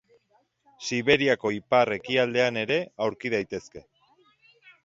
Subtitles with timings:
[0.85, 3.87] Siberiako ipar-ekialdean ere aurki daitezke.